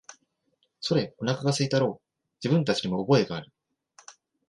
[0.79, 3.53] それ、おなかが空いたろう、自分たちにも覚えがある、